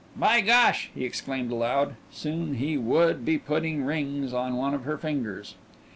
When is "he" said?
0.95-1.05, 2.55-2.75